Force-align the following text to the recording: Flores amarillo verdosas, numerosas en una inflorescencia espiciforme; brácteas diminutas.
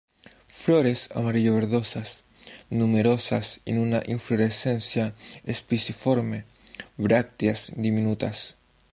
Flores 0.47 1.09
amarillo 1.13 1.53
verdosas, 1.53 2.23
numerosas 2.71 3.59
en 3.65 3.77
una 3.77 4.01
inflorescencia 4.07 5.13
espiciforme; 5.45 6.45
brácteas 6.97 7.71
diminutas. 7.75 8.57